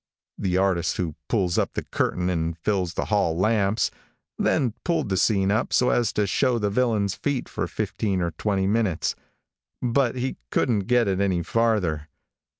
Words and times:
The 0.39 0.57
artist 0.57 0.97
who 0.97 1.13
pulls 1.27 1.59
up 1.59 1.73
the 1.75 1.83
curtain 1.83 2.27
and 2.27 2.57
fills 2.57 2.95
the 2.95 3.05
hall 3.13 3.37
lamps, 3.37 3.91
then 4.35 4.73
pulled 4.83 5.09
the 5.09 5.15
scene 5.17 5.51
up 5.51 5.71
so 5.71 5.91
as 5.91 6.11
to 6.13 6.25
show 6.25 6.57
the 6.57 6.71
villain's 6.71 7.13
feet 7.13 7.47
for 7.47 7.67
fifteen 7.67 8.19
or 8.19 8.31
twenty 8.31 8.65
minutes, 8.65 9.13
but 9.79 10.15
he 10.15 10.37
couldn't 10.49 10.87
get 10.87 11.07
it 11.07 11.21
any 11.21 11.43
farther. 11.43 12.07